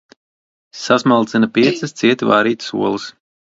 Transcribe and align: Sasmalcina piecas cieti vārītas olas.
Sasmalcina 0.83 1.51
piecas 1.59 1.95
cieti 2.01 2.33
vārītas 2.33 2.75
olas. 2.91 3.09